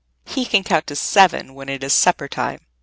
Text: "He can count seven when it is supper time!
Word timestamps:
"He 0.25 0.45
can 0.47 0.63
count 0.63 0.89
seven 0.97 1.53
when 1.53 1.69
it 1.69 1.83
is 1.83 1.93
supper 1.93 2.27
time! 2.27 2.65